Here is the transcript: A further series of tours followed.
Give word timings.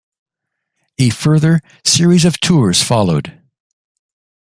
A 0.97 1.11
further 1.11 1.59
series 1.85 2.25
of 2.25 2.39
tours 2.39 2.81
followed. 2.81 3.39